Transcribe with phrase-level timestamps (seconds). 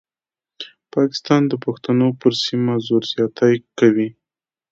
[0.93, 4.09] پاکستان د پښتنو پر سیمه زور زیاتی کوي.